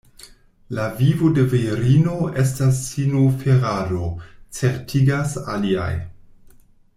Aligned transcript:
La 0.75 0.85
vivo 1.01 1.27
de 1.35 1.43
virino 1.51 2.15
estas 2.45 2.79
sinoferado, 2.85 4.09
certigas 4.61 5.37
aliaj. 5.59 5.93